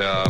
[0.00, 0.27] uh,